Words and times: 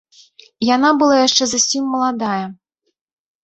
Яна 0.75 0.89
была 1.03 1.19
яшчэ 1.27 1.43
зусім 1.53 1.83
маладая. 1.93 2.43